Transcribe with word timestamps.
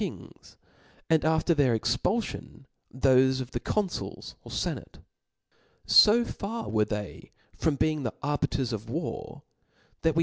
kings, 0.01 0.57
and 1.11 1.23
after 1.23 1.53
their 1.53 1.75
ex 1.75 1.95
pulfion, 1.95 2.65
thofe 2.91 3.39
of 3.39 3.51
the 3.51 3.59
confuls 3.59 4.33
or 4.43 4.49
fenate. 4.49 4.97
So 5.85 6.25
far 6.25 6.69
were 6.69 6.85
they 6.85 7.29
from 7.55 7.75
being 7.75 8.01
the. 8.01 8.13
arbiters 8.23 8.73
of 8.73 8.89
war, 8.89 9.43
that 10.01 10.13
wc 10.15 10.15
2 10.15 10.19
My? 10.19 10.19